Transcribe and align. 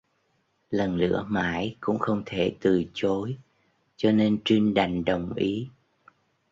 Lần 0.69 0.95
lữa 0.95 1.25
mãi 1.29 1.75
cũng 1.79 1.99
không 1.99 2.23
thể 2.25 2.55
từ 2.59 2.83
chối 2.93 3.37
cho 3.97 4.11
nên 4.11 4.41
Trinh 4.45 4.73
đành 4.73 5.05
đồng 5.05 5.33
ý 5.35 5.69